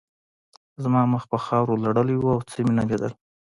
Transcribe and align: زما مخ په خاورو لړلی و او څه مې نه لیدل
زما 0.83 1.01
مخ 1.11 1.23
په 1.31 1.37
خاورو 1.45 1.81
لړلی 1.85 2.15
و 2.17 2.25
او 2.35 2.39
څه 2.49 2.57
مې 2.65 2.73
نه 2.77 2.83
لیدل 2.89 3.13